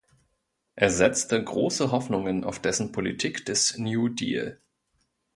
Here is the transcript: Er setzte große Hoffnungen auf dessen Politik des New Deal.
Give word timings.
Er 0.73 0.89
setzte 0.89 1.43
große 1.43 1.91
Hoffnungen 1.91 2.43
auf 2.43 2.57
dessen 2.59 2.91
Politik 2.91 3.45
des 3.45 3.77
New 3.77 4.09
Deal. 4.09 4.59